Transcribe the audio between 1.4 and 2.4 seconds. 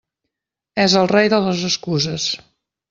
les excuses.